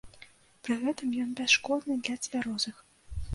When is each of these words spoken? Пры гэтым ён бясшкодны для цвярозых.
Пры 0.67 0.77
гэтым 0.83 1.11
ён 1.25 1.29
бясшкодны 1.41 1.99
для 2.09 2.17
цвярозых. 2.25 2.83